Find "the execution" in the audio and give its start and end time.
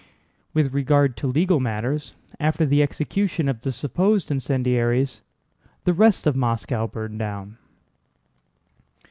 2.65-3.47